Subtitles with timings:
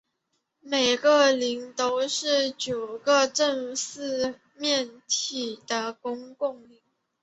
[0.61, 6.79] 每个棱都是九个正四面体的公共棱。